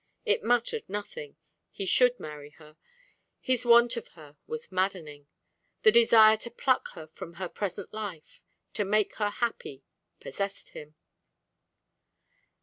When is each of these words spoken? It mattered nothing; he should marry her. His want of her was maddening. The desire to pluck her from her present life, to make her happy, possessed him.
It 0.25 0.43
mattered 0.43 0.83
nothing; 0.89 1.37
he 1.69 1.85
should 1.85 2.19
marry 2.19 2.49
her. 2.57 2.75
His 3.39 3.67
want 3.67 3.95
of 3.97 4.07
her 4.17 4.35
was 4.47 4.71
maddening. 4.71 5.27
The 5.83 5.91
desire 5.91 6.37
to 6.37 6.49
pluck 6.49 6.89
her 6.93 7.05
from 7.05 7.35
her 7.35 7.47
present 7.47 7.93
life, 7.93 8.41
to 8.73 8.83
make 8.83 9.17
her 9.17 9.29
happy, 9.29 9.83
possessed 10.19 10.69
him. 10.69 10.95